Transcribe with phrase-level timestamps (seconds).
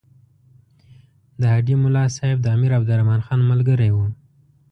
[1.39, 4.05] د هډې ملاصاحب د امیر عبدالرحمن خان ملګری وو.